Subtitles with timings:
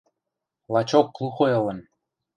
[0.73, 1.79] Лачок клухой ылын.